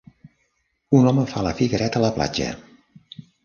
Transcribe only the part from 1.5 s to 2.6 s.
figuereta a la platja.